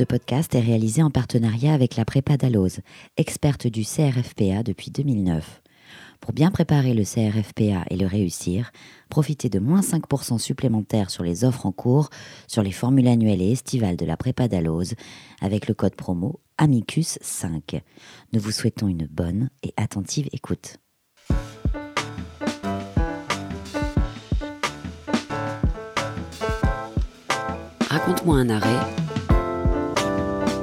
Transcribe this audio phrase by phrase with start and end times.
[0.00, 2.80] Ce podcast est réalisé en partenariat avec la Prépa Dalloz,
[3.18, 5.60] experte du CRFPA depuis 2009.
[6.22, 8.72] Pour bien préparer le CRFPA et le réussir,
[9.10, 12.08] profitez de moins 5% supplémentaires sur les offres en cours
[12.46, 14.94] sur les formules annuelles et estivales de la Prépa Dalloz
[15.42, 17.82] avec le code promo Amicus5.
[18.32, 20.78] Nous vous souhaitons une bonne et attentive écoute.
[27.90, 29.09] Raconte-moi un arrêt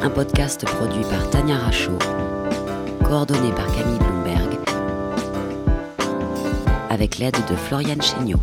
[0.07, 1.97] un podcast produit par Tania Rachaud,
[3.03, 4.57] coordonné par Camille Bloomberg,
[6.89, 8.39] avec l'aide de Floriane Chéniaud.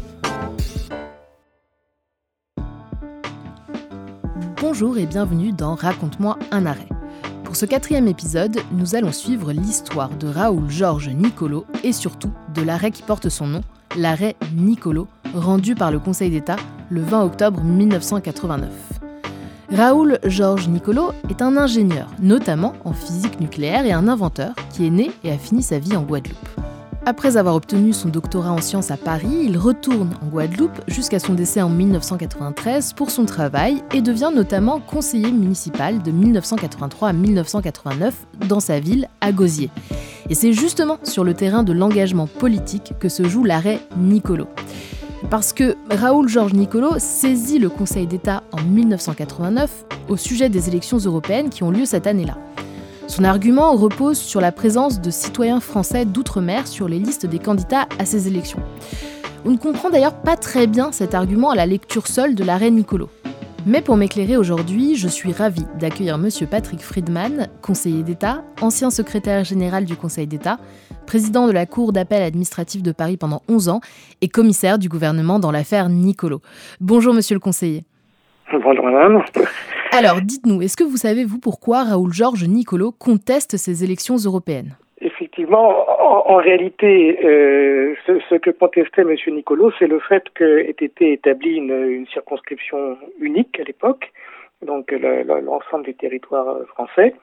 [4.60, 6.88] Bonjour et bienvenue dans Raconte-moi un arrêt.
[7.45, 12.60] Pour ce quatrième épisode, nous allons suivre l'histoire de Raoul Georges Nicolo et surtout de
[12.60, 13.62] l'arrêt qui porte son nom,
[13.96, 16.56] l'arrêt Nicolo, rendu par le Conseil d'État
[16.91, 18.93] le 20 octobre 1989.
[19.73, 24.91] Raoul Georges Nicolo est un ingénieur, notamment en physique nucléaire et un inventeur qui est
[24.91, 26.48] né et a fini sa vie en Guadeloupe.
[27.06, 31.34] Après avoir obtenu son doctorat en sciences à Paris, il retourne en Guadeloupe jusqu'à son
[31.34, 38.14] décès en 1993 pour son travail et devient notamment conseiller municipal de 1983 à 1989
[38.48, 39.70] dans sa ville, à Gosier.
[40.31, 44.47] Et c'est justement sur le terrain de l'engagement politique que se joue l'arrêt Nicolo
[45.30, 50.98] parce que Raoul Georges Nicolo saisit le Conseil d'État en 1989 au sujet des élections
[50.98, 52.39] européennes qui ont lieu cette année-là.
[53.06, 57.86] Son argument repose sur la présence de citoyens français d'outre-mer sur les listes des candidats
[57.98, 58.61] à ces élections.
[59.44, 62.70] On ne comprend d'ailleurs pas très bien cet argument à la lecture seule de l'arrêt
[62.70, 63.11] Nicolo.
[63.66, 66.28] Mais pour m'éclairer aujourd'hui, je suis ravie d'accueillir M.
[66.50, 70.58] Patrick Friedman, conseiller d'État, ancien secrétaire général du Conseil d'État,
[71.06, 73.80] président de la Cour d'appel administrative de Paris pendant 11 ans
[74.20, 76.42] et commissaire du gouvernement dans l'affaire Nicolo.
[76.82, 77.84] Bonjour monsieur le conseiller.
[78.52, 79.22] Bonjour madame.
[79.92, 84.76] Alors dites-nous, est-ce que vous savez vous pourquoi Raoul Georges Nicolo conteste ces élections européennes?
[85.04, 85.84] Effectivement,
[86.31, 89.15] en, réalité, euh, ce, que contestait M.
[89.34, 94.10] Nicolo, c'est le fait qu'ait été établie une, circonscription unique à l'époque,
[94.62, 97.15] donc l'ensemble du territoire français,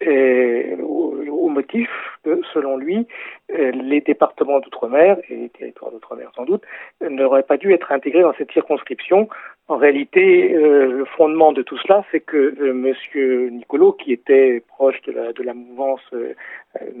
[0.00, 1.88] et, au, motif
[2.24, 3.06] que, selon lui,
[3.52, 6.62] euh, les départements d'outre-mer, et les territoires d'outre-mer sans doute,
[7.00, 9.28] n'auraient pas dû être intégrés dans cette circonscription.
[9.68, 14.62] En réalité, euh, le fondement de tout cela, c'est que euh, Monsieur Nicolo, qui était
[14.66, 16.02] proche de la, de la mouvance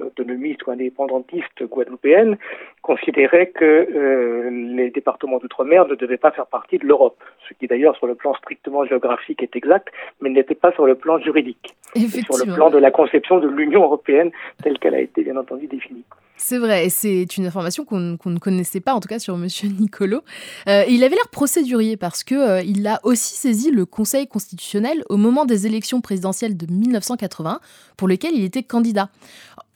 [0.00, 2.38] autonomiste ou indépendantiste guadeloupéenne,
[2.84, 7.16] considérait que les départements d'outre-mer ne devaient pas faire partie de l'Europe,
[7.48, 9.88] ce qui d'ailleurs sur le plan strictement géographique est exact,
[10.20, 13.84] mais n'était pas sur le plan juridique, sur le plan de la conception de l'Union
[13.84, 14.30] européenne
[14.62, 16.04] telle qu'elle a été bien entendu définie.
[16.36, 19.68] C'est vrai, et c'est une information qu'on ne connaissait pas, en tout cas sur Monsieur
[19.68, 20.22] Nicolo.
[20.68, 25.04] Euh, il avait l'air procédurier parce que euh, il a aussi saisi le Conseil constitutionnel
[25.08, 27.60] au moment des élections présidentielles de 1980,
[27.96, 29.10] pour lesquelles il était candidat.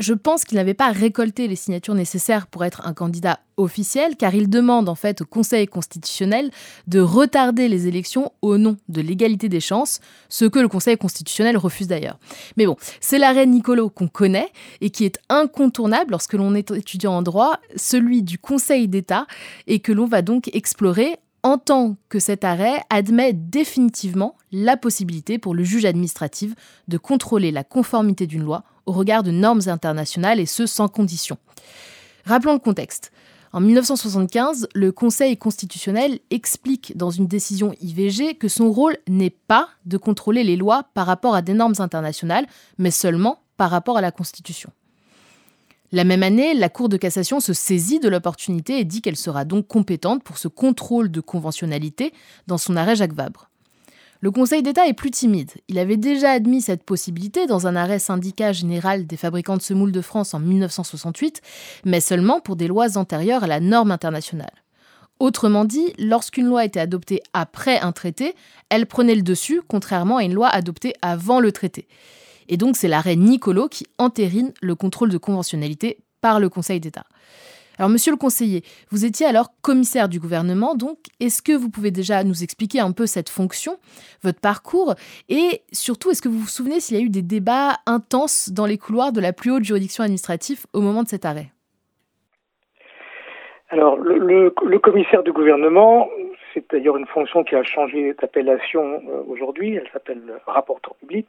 [0.00, 4.34] Je pense qu'il n'avait pas récolté les signatures nécessaires pour être un candidat officiel, car
[4.34, 6.50] il demande en fait au Conseil constitutionnel
[6.86, 11.56] de retarder les élections au nom de l'égalité des chances, ce que le Conseil constitutionnel
[11.56, 12.18] refuse d'ailleurs.
[12.56, 17.14] Mais bon, c'est l'arrêt Nicolo qu'on connaît et qui est incontournable lorsque l'on est étudiant
[17.14, 19.26] en droit, celui du Conseil d'État,
[19.66, 25.38] et que l'on va donc explorer en tant que cet arrêt admet définitivement la possibilité
[25.38, 26.54] pour le juge administratif
[26.88, 31.38] de contrôler la conformité d'une loi au regard de normes internationales et ce sans condition.
[32.24, 33.12] Rappelons le contexte.
[33.52, 39.68] En 1975, le Conseil constitutionnel explique dans une décision IVG que son rôle n'est pas
[39.86, 44.02] de contrôler les lois par rapport à des normes internationales, mais seulement par rapport à
[44.02, 44.70] la Constitution.
[45.90, 49.46] La même année, la Cour de cassation se saisit de l'opportunité et dit qu'elle sera
[49.46, 52.12] donc compétente pour ce contrôle de conventionnalité
[52.46, 53.48] dans son arrêt Jacques Vabre.
[54.20, 55.52] Le Conseil d'État est plus timide.
[55.68, 59.92] Il avait déjà admis cette possibilité dans un arrêt syndicat général des fabricants de semoule
[59.92, 61.40] de France en 1968,
[61.86, 64.64] mais seulement pour des lois antérieures à la norme internationale.
[65.20, 68.34] Autrement dit, lorsqu'une loi était adoptée après un traité,
[68.68, 71.88] elle prenait le dessus, contrairement à une loi adoptée avant le traité.
[72.48, 77.04] Et donc c'est l'arrêt Nicolo qui entérine le contrôle de conventionnalité par le Conseil d'État.
[77.78, 81.92] Alors, monsieur le conseiller, vous étiez alors commissaire du gouvernement, donc est-ce que vous pouvez
[81.92, 83.78] déjà nous expliquer un peu cette fonction,
[84.22, 84.94] votre parcours,
[85.28, 88.66] et surtout, est-ce que vous vous souvenez s'il y a eu des débats intenses dans
[88.66, 91.52] les couloirs de la plus haute juridiction administrative au moment de cet arrêt?
[93.70, 96.08] Alors, le, commissaire du gouvernement,
[96.58, 101.26] c'est d'ailleurs une fonction qui a changé d'appellation aujourd'hui, elle s'appelle rapporteur public,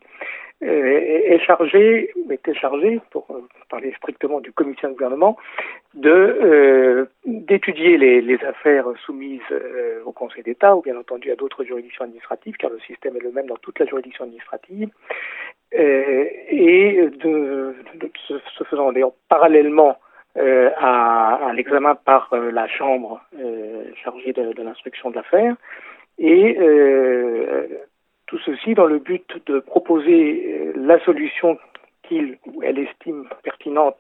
[0.62, 3.28] est chargé, était chargé, pour
[3.70, 5.38] parler strictement du commissaire de gouvernement,
[5.94, 9.40] d'étudier les, affaires soumises
[10.06, 13.32] au Conseil d'État ou bien entendu à d'autres juridictions administratives, car le système est le
[13.32, 14.90] même dans toute la juridiction administrative,
[15.72, 17.10] et
[18.28, 19.98] se faisant d'ailleurs parallèlement
[20.38, 25.56] euh, à, l'examen par euh, la Chambre euh, chargée de, de l'instruction de l'affaire,
[26.20, 26.58] et
[28.28, 31.58] tout ceci dans le but de proposer la solution
[32.04, 34.00] qu'il ou elle estime pertinente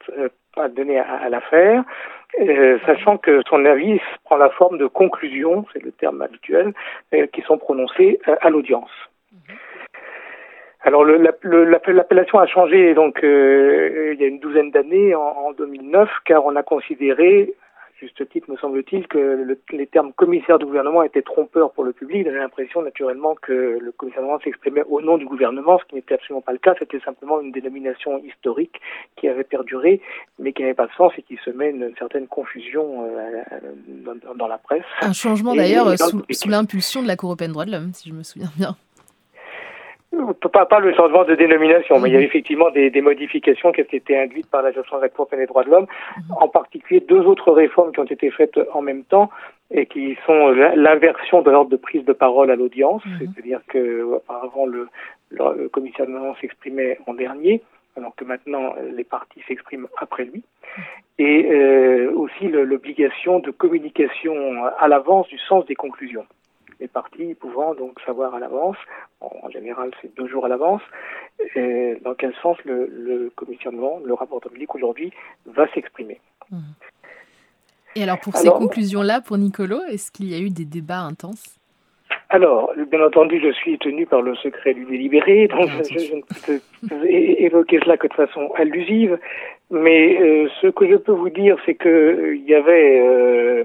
[0.57, 1.83] à donner à, l'affaire,
[2.85, 6.73] sachant que son avis prend la forme de conclusions, c'est le terme habituel,
[7.31, 8.91] qui sont prononcées à l'audience.
[10.81, 16.45] Alors l'appellation a changé donc euh, il y a une douzaine d'années, en, 2009, car
[16.45, 21.21] on a considéré, à juste titre me semble-t-il, que les termes commissaire du gouvernement étaient
[21.21, 22.25] trompeurs pour le public.
[22.25, 26.13] On avait l'impression naturellement que le commissaire s'exprimait au nom du gouvernement, ce qui n'était
[26.13, 26.75] absolument pas le cas.
[26.79, 28.79] C'était simplement une dénomination historique
[29.17, 29.99] qui avait perduré,
[30.39, 34.57] mais qui n'avait pas de sens et qui semait une, certaine confusion euh, dans, la
[34.57, 34.85] presse.
[35.01, 38.07] Un changement d'ailleurs sous, sous l'impulsion de la Cour européenne des droits de l'homme, si
[38.07, 38.77] je me souviens bien.
[40.51, 42.25] Pas, pas le changement de dénomination, mais il y a mhm.
[42.25, 45.45] effectivement des, des, modifications qui ont été induites par la gestion de la Cour des
[45.45, 45.85] droits de l'homme,
[46.17, 46.35] mhm.
[46.39, 49.29] en particulier deux autres réformes qui ont été faites en même temps
[49.69, 53.19] et qui sont l'inversion de l'ordre de prise de parole à l'audience, mhm.
[53.19, 54.87] c'est-à-dire que auparavant le,
[55.29, 57.61] le commissaire de s'exprimait en dernier,
[57.95, 60.43] alors que maintenant les partis s'expriment après lui,
[61.19, 66.25] et euh, aussi l'obligation de communication à l'avance du sens des conclusions
[66.79, 68.77] les parties pouvant donc savoir à l'avance,
[69.21, 70.81] en, général c'est deux jours à l'avance,
[72.03, 75.11] dans quel sens le, commissionnement, le rapport public aujourd'hui
[75.45, 76.19] va s'exprimer?
[76.51, 76.57] Mmh.
[77.95, 81.59] Et alors pour ces conclusions-là, pour Nicolo, est-ce qu'il y a eu des débats intenses?
[82.31, 87.07] Alors, bien entendu, je suis tenu par le secret du délibéré, donc je, ne peux
[87.09, 89.17] évoquer cela que de façon allusive.
[89.71, 93.63] Mais euh, ce que je peux vous dire, c'est qu'il euh, y avait euh,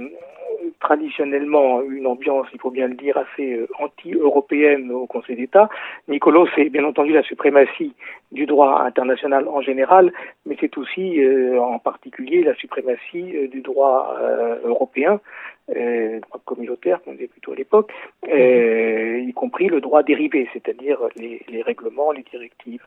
[0.80, 5.68] traditionnellement une ambiance, il faut bien le dire, assez euh, anti-européenne au Conseil d'État.
[6.08, 7.94] Nicolo, c'est bien entendu la suprématie
[8.32, 10.12] du droit international en général,
[10.44, 14.16] mais c'est aussi euh, en particulier la suprématie euh, du droit
[14.64, 15.20] européen,
[15.68, 17.90] droit communautaire, comme on disait plutôt à l'époque,
[18.28, 22.84] y compris le droit dérivé, c'est-à-dire les, les, règlements, les directives.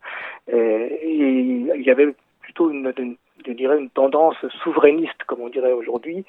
[0.52, 1.40] et
[1.76, 2.14] il y avait
[2.58, 3.16] plutôt une, une
[3.46, 6.26] je une tendance souverainiste, comme on dirait aujourd'hui,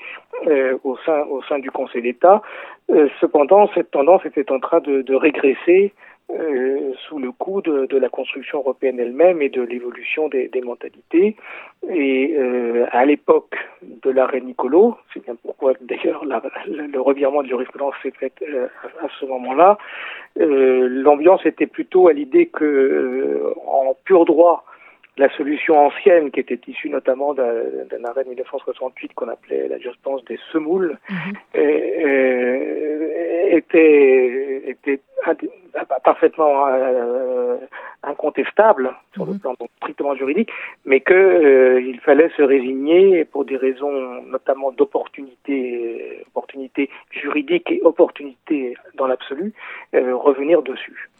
[0.46, 2.42] euh, au, sein, du Conseil d'État.
[2.90, 5.92] Euh, cependant, cette tendance était en train de, régresser
[6.30, 11.36] euh, sous le coup de, la construction européenne elle-même et de l'évolution des, mentalités.
[11.88, 12.36] Et
[12.92, 18.32] à l'époque de l'arrêt Nicolo, c'est bien pourquoi d'ailleurs le revirement de jurisprudence s'est fait
[18.42, 18.66] euh,
[19.02, 19.78] à ce moment-là,
[20.36, 24.64] l'ambiance était plutôt à l'idée que en pur droit,
[25.19, 30.25] la solution ancienne, qui était issue notamment d'un arrêt de 1968 qu'on appelait la jurisprudence
[30.25, 31.35] des semoules, mhm.
[33.53, 35.00] était, était
[36.05, 37.56] parfaitement euh,
[38.03, 39.38] incontestable sur le mhm.
[39.41, 40.50] plan strictement juridique,
[40.85, 47.82] mais qu'il euh, il fallait se résigner pour des raisons notamment d'opportunité, opportunité juridique et
[47.82, 49.53] opportunité dans l'absolu,
[49.94, 51.11] euh, revenir dessus.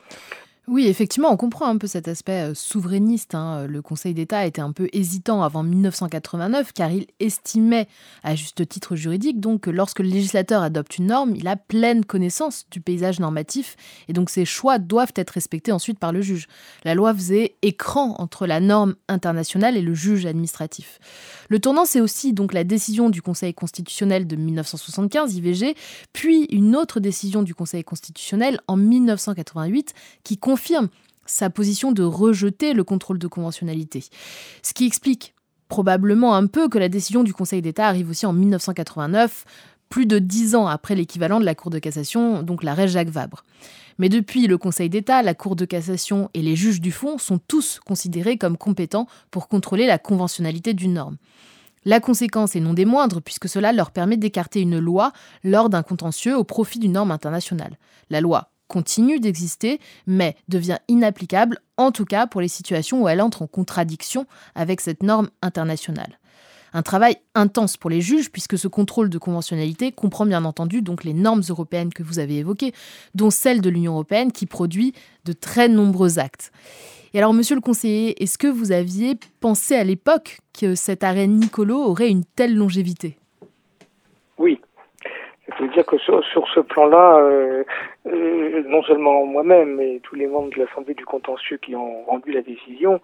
[0.71, 3.35] Oui, effectivement, on comprend un peu cet aspect euh, souverainiste.
[3.35, 3.67] Hein.
[3.67, 7.89] Le Conseil d'État était un peu hésitant avant 1989 car il estimait,
[8.23, 12.05] à juste titre juridique, donc que lorsque le législateur adopte une norme, il a pleine
[12.05, 13.77] connaissance du paysage normatif
[14.09, 16.49] et donc ses choix doivent être respectés ensuite par le juge.
[16.85, 20.99] La loi faisait écran entre la norme internationale et le juge administratif.
[21.49, 25.75] Le tournant, c'est aussi donc la décision du Conseil constitutionnel de 1975, IVG,
[26.13, 29.95] puis une autre décision du Conseil constitutionnel en 1988
[30.25, 30.58] qui confirme
[31.27, 34.05] sa position de rejeter le contrôle de conventionnalité.
[34.63, 35.35] Ce qui explique
[35.69, 39.45] probablement un peu que la décision du Conseil d'État arrive aussi en 1989,
[39.89, 43.45] plus de dix ans après l'équivalent de la Cour de cassation, donc l'arrêt Jacques Vabre.
[43.99, 47.39] Mais depuis le Conseil d'État, la Cour de cassation et les juges du fond sont
[47.39, 51.17] tous considérés comme compétents pour contrôler la conventionnalité d'une norme.
[51.85, 55.13] La conséquence est non des moindres, puisque cela leur permet d'écarter une loi
[55.43, 57.79] lors d'un contentieux au profit d'une norme internationale.
[58.11, 63.21] La loi continue d'exister, mais devient inapplicable, en tout cas pour les situations où elle
[63.21, 66.19] entre en contradiction avec cette norme internationale.
[66.73, 71.05] Un travail intense pour les juges, puisque ce contrôle de conventionnalité comprend bien entendu donc
[71.05, 72.73] les normes européennes que vous avez évoquées,
[73.15, 74.93] dont celle de l'Union européenne qui produit
[75.25, 76.53] de très nombreux actes.
[77.15, 81.27] Et alors, monsieur le conseiller, est-ce que vous aviez pensé à l'époque que cet arrêt
[81.27, 83.19] Nicolo aurait une telle longévité?
[84.37, 84.61] Oui,
[85.59, 86.23] je veux dire que sur,
[86.55, 87.65] ce plan-là, euh,
[88.07, 92.33] euh, non seulement moi-même, mais tous les membres de l'Assemblée du contentieux qui ont rendu
[92.33, 93.01] la décision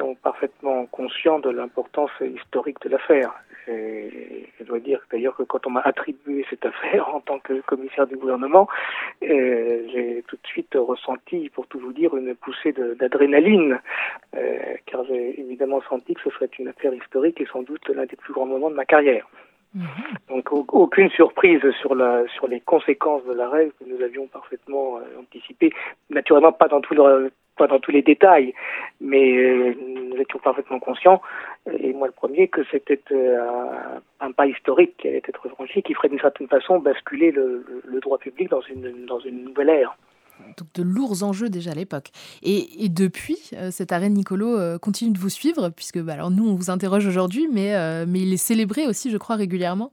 [0.00, 3.32] ont parfaitement conscience de l'importance historique de l'affaire.
[3.66, 8.06] Je dois dire d'ailleurs que quand on m'a attribué cette affaire en tant que commissaire
[8.06, 8.68] du gouvernement,
[9.22, 13.80] euh, j'ai tout de suite ressenti, pour tout vous dire, une poussée d'adrénaline,
[14.36, 18.06] euh, car j'ai évidemment senti que ce serait une affaire historique et sans doute l'un
[18.06, 19.26] des plus grands moments de ma carrière.
[19.74, 19.86] Mhm.
[20.28, 25.20] Donc aucune surprise sur la sur les conséquences de l'arrêt que nous avions parfaitement euh,
[25.20, 25.72] anticipé.
[26.08, 28.54] Naturellement pas dans tout le pas dans tous les détails,
[29.00, 31.20] mais euh, nous étions parfaitement conscients,
[31.70, 35.92] et moi le premier, que c'était euh, un pas historique qui allait être franchi, qui
[35.92, 37.64] ferait d'une certaine façon basculer le,
[38.00, 39.96] droit public dans une, dans une nouvelle ère.
[40.56, 42.10] Donc de lourds enjeux déjà à l'époque.
[42.42, 46.54] Et, depuis, euh, cet arrêt Nicolo continue de vous suivre, puisque bah, alors nous, on
[46.54, 49.92] vous interroge aujourd'hui, mais, mais il est célébré aussi, je crois, régulièrement.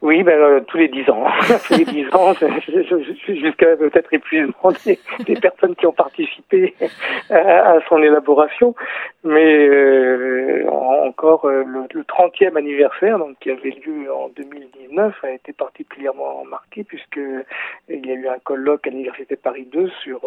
[0.00, 1.24] Oui, ben, euh, tous les dix ans.
[1.66, 2.32] tous les dix ans,
[3.26, 6.74] jusqu'à peut-être épuisement des, des, personnes qui ont participé
[7.30, 8.76] à, son élaboration.
[9.24, 15.52] Mais euh, encore euh, le, 30e anniversaire, donc qui avait lieu en 2019, a été
[15.52, 17.20] particulièrement marqué puisque
[17.88, 20.20] il y a eu un colloque à l'université Paris 2 sur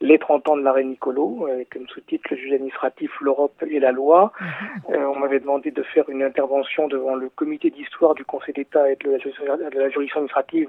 [0.00, 3.92] les 30 ans de l'arrêt Nicolo, avec comme sous-titre le juge administratif, l'Europe et la
[3.92, 4.32] loi.
[4.40, 4.96] Mhm.
[4.96, 8.97] on m'avait demandé de faire une intervention devant le comité d'histoire du Conseil d'État et
[9.04, 10.68] de la, juridiction administrative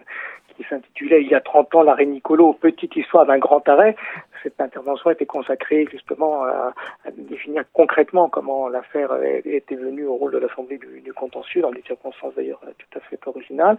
[0.56, 3.96] qui s'intitulait Il y a 30 ans l'arrêt Nicolo, petite histoire d'un grand arrêt.
[4.44, 6.74] Cette intervention était consacrée justement à,
[7.18, 9.12] définir concrètement comment l'affaire
[9.46, 13.20] était venue au rôle de l'Assemblée du, contentieux, dans des circonstances d'ailleurs tout à fait
[13.28, 13.78] originales.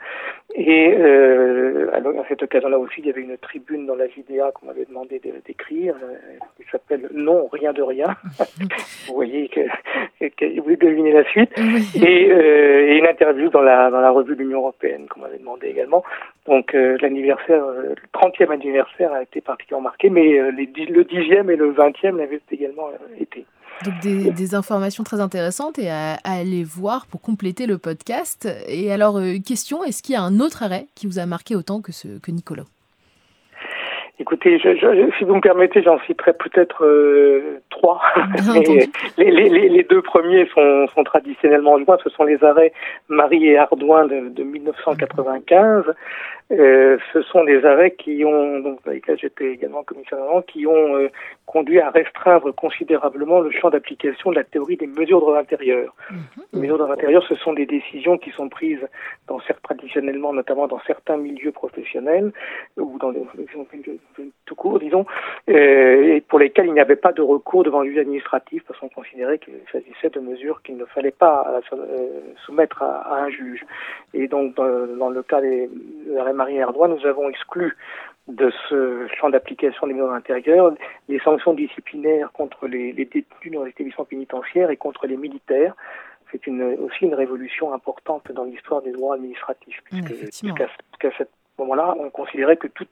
[0.54, 4.66] Et euh, à cette occasion-là aussi, il y avait une tribune dans la JDA qu'on
[4.66, 6.16] m'avait demandé d'écrire, euh,
[6.56, 8.16] qui s'appelle Non, rien de rien.
[9.06, 9.60] vous voyez que,
[10.28, 11.52] que, vous devinez la suite.
[11.94, 15.38] Et, euh, et, une interview dans la, dans la revue de l'Union européenne qu'on m'avait
[15.38, 16.02] demandé également.
[16.50, 21.48] Donc euh, l'anniversaire, euh, le 30e anniversaire a été particulièrement marqué, mais euh, le 10e
[21.48, 22.88] et le 20e l'avaient également
[23.20, 23.46] été.
[23.84, 28.48] Donc des, informations très intéressantes et à, aller voir pour compléter le podcast.
[28.66, 31.80] Et alors, question, est-ce qu'il y a un autre arrêt qui vous a marqué autant
[31.80, 32.64] que, ce, que Nicolas
[34.20, 36.86] Écoutez, je, si vous me permettez, j'en citerai peut-être
[37.70, 38.02] trois.
[39.18, 41.96] les, les, les, deux premiers sont, sont, traditionnellement joints.
[42.04, 42.72] Ce sont les arrêts
[43.08, 45.84] Marie et Ardouin de, de 1995
[46.52, 50.96] euh, ce sont des arrêts qui ont, donc dans lesquels j'étais également commissaire qui ont
[50.96, 51.08] euh,
[51.46, 55.94] conduit à restreindre considérablement le champ d'application de la théorie des mesures de droit intérieur.
[56.10, 56.18] Mhm.
[56.54, 58.84] Les mesures de droit intérieur, ce sont des décisions qui sont prises
[59.28, 62.32] dans traditionnellement, notamment dans certains milieux professionnels
[62.76, 63.22] ou dans les,
[64.44, 65.06] tout court, disons,
[65.48, 68.78] euh, et pour lesquels il n'y avait pas de recours devant le juge administratif parce
[68.80, 71.60] qu'on considérait qu'il s'agissait de mesures qu'il ne fallait pas
[72.44, 73.64] soumettre à, un juge.
[74.14, 75.68] Et donc, dans, le cas des
[76.18, 77.76] arrêts Marie Erdoin, nous avons exclu
[78.28, 80.72] de ce champ d'application des mesures intérieures
[81.08, 85.74] les sanctions disciplinaires contre les, détenus dans les établissements pénitentiaires et contre les militaires.
[86.30, 91.24] C'est une, aussi une révolution importante dans l'histoire des droits administratifs, puisque à ce
[91.58, 92.86] moment-là, on considérait que tout,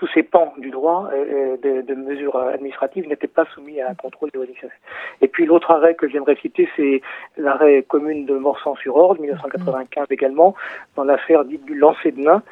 [0.00, 3.94] tous ces pans du droit euh, euh, de, mesures administratives n'étaient pas soumis à un
[3.94, 4.74] contrôle juridictionnel.
[5.20, 7.02] Et puis l'autre arrêt que j'aimerais citer, c'est
[7.36, 10.54] l'arrêt commune de Morsan-sur-Orge, 1995 également,
[10.96, 12.42] dans l'affaire dite du lancer de nain.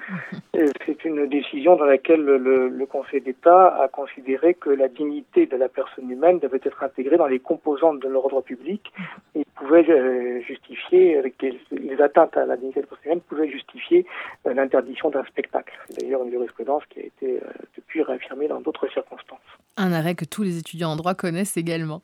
[0.57, 5.57] Euh, c'est une décision dans laquelle le, Conseil d'État a considéré que la dignité de
[5.57, 8.93] la personne humaine devait être intégrée dans les composantes de l'ordre public
[9.35, 14.07] et pouvait justifier, avec les, atteintes à la dignité de humaine, pouvait justifier
[14.45, 15.73] l'interdiction d'un spectacle.
[15.89, 19.39] C'est d'ailleurs une jurisprudence qui a été euh, depuis réaffirmé dans d'autres circonstances.
[19.77, 22.03] Un arrêt que tous les étudiants en droit connaissent également.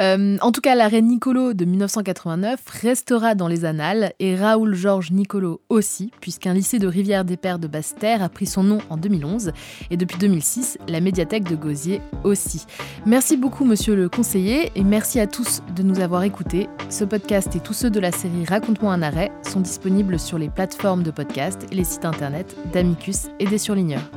[0.00, 5.10] Euh, en tout cas, l'arrêt Nicolo de 1989 restera dans les annales et Raoul Georges
[5.10, 9.52] Nicolo aussi, puisqu'un lycée de Rivière-des-Pères de Basse-Terre a pris son nom en 2011
[9.90, 12.66] et depuis 2006, la médiathèque de Gosier aussi.
[13.06, 16.68] Merci beaucoup, monsieur le conseiller, et merci à tous de nous avoir écoutés.
[16.90, 20.50] Ce podcast et tous ceux de la série Raconte-moi un arrêt sont disponibles sur les
[20.50, 24.10] plateformes de podcast et les sites internet d'Amicus et des surligneurs.